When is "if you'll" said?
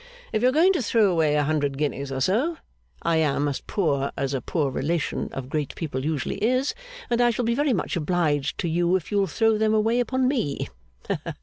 8.95-9.27